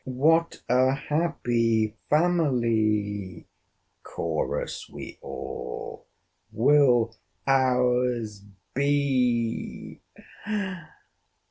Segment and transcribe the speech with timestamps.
[0.03, 3.47] 'What a happy family,'
[4.01, 6.07] chorus we all,
[6.51, 8.43] 'will our's
[8.73, 10.01] be!